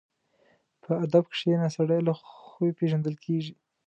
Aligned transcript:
په 0.83 0.91
ادب 1.05 1.25
کښېنه، 1.33 1.67
سړی 1.75 1.99
له 2.07 2.13
خوی 2.51 2.71
پېژندل 2.79 3.15
کېږي. 3.25 3.53